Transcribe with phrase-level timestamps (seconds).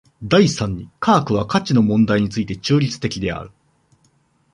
[0.23, 3.51] 第三に科学は価値の問題について中立的である。